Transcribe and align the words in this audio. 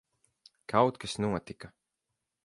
Kaut 0.71 0.97
kas 1.03 1.13
notika. 1.25 1.73